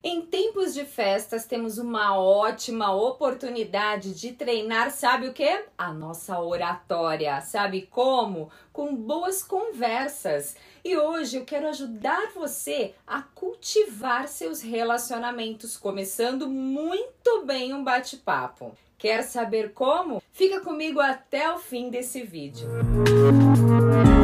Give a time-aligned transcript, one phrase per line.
[0.00, 5.64] Em tempos de festas, temos uma ótima oportunidade de treinar, sabe o que?
[5.76, 7.40] A nossa oratória.
[7.40, 8.48] Sabe como?
[8.72, 10.56] Com boas conversas.
[10.84, 18.76] E hoje eu quero ajudar você a cultivar seus relacionamentos, começando muito bem um bate-papo.
[18.96, 20.22] Quer saber como?
[20.32, 22.68] Fica comigo até o fim desse vídeo.
[22.68, 24.17] Música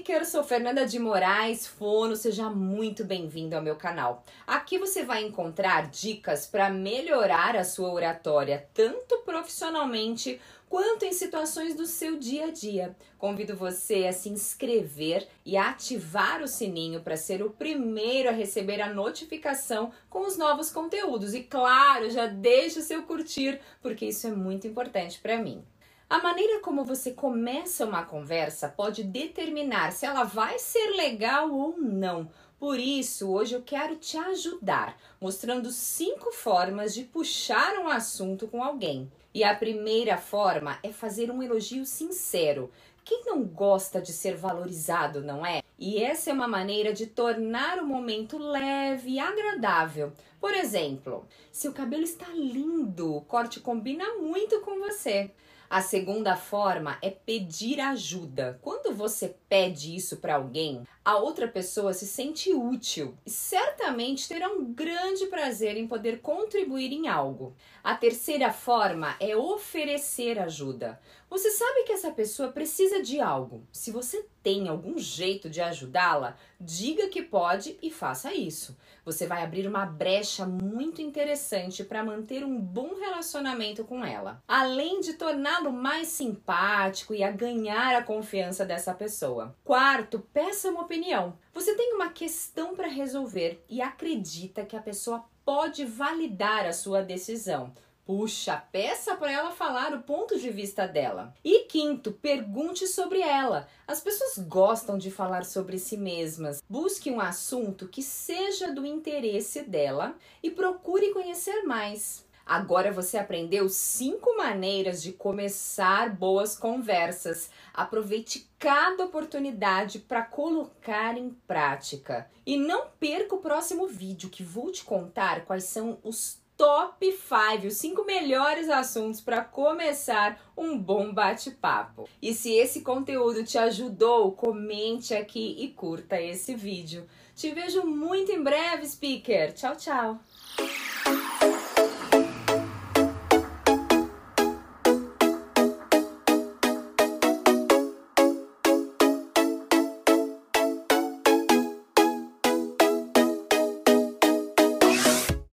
[0.00, 4.24] Speaker, sou Fernanda de Moraes, fono, seja muito bem-vindo ao meu canal.
[4.46, 11.74] Aqui você vai encontrar dicas para melhorar a sua oratória, tanto profissionalmente quanto em situações
[11.74, 12.96] do seu dia a dia.
[13.18, 18.80] Convido você a se inscrever e ativar o sininho para ser o primeiro a receber
[18.80, 21.34] a notificação com os novos conteúdos.
[21.34, 25.62] E claro, já deixa o seu curtir, porque isso é muito importante para mim.
[26.10, 31.78] A maneira como você começa uma conversa pode determinar se ela vai ser legal ou
[31.78, 32.28] não.
[32.58, 38.60] Por isso, hoje eu quero te ajudar, mostrando cinco formas de puxar um assunto com
[38.60, 39.08] alguém.
[39.32, 42.72] E a primeira forma é fazer um elogio sincero.
[43.04, 45.62] Quem não gosta de ser valorizado, não é?
[45.78, 50.12] E essa é uma maneira de tornar o momento leve e agradável.
[50.40, 55.30] Por exemplo, seu cabelo está lindo, o corte combina muito com você.
[55.70, 58.58] A segunda forma é pedir ajuda.
[58.60, 64.48] Quando você pede isso para alguém, a outra pessoa se sente útil e certamente terá
[64.48, 67.54] um grande prazer em poder contribuir em algo.
[67.84, 71.00] A terceira forma é oferecer ajuda.
[71.30, 73.62] Você sabe que essa pessoa precisa de algo.
[73.70, 78.76] Se você tem algum jeito de ajudá-la, diga que pode e faça isso.
[79.04, 85.00] Você vai abrir uma brecha muito interessante para manter um bom relacionamento com ela, além
[85.00, 89.56] de torná-lo mais simpático e a ganhar a confiança dessa pessoa.
[89.64, 91.38] Quarto, peça uma opinião.
[91.52, 97.02] Você tem uma questão para resolver e acredita que a pessoa pode validar a sua
[97.02, 97.72] decisão.
[98.10, 101.32] Puxa, peça para ela falar o ponto de vista dela.
[101.44, 103.68] E quinto, pergunte sobre ela.
[103.86, 106.60] As pessoas gostam de falar sobre si mesmas.
[106.68, 112.26] Busque um assunto que seja do interesse dela e procure conhecer mais.
[112.44, 117.48] Agora você aprendeu cinco maneiras de começar boas conversas.
[117.72, 122.28] Aproveite cada oportunidade para colocar em prática.
[122.44, 127.68] E não perca o próximo vídeo que vou te contar quais são os top 5,
[127.68, 132.06] os 5 melhores assuntos para começar um bom bate-papo.
[132.20, 137.08] E se esse conteúdo te ajudou, comente aqui e curta esse vídeo.
[137.34, 139.54] Te vejo muito em breve, speaker.
[139.54, 140.20] Tchau, tchau.